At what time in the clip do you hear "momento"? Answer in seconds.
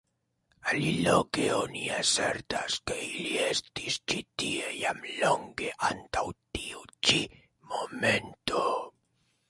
7.75-8.69